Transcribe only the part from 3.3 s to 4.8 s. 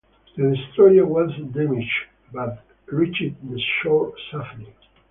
the shore safely.